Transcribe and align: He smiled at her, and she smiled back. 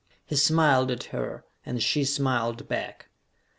He 0.25 0.35
smiled 0.35 0.89
at 0.89 1.03
her, 1.13 1.45
and 1.63 1.79
she 1.79 2.05
smiled 2.05 2.67
back. 2.67 3.09